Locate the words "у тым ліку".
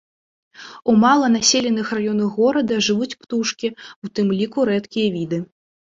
4.07-4.59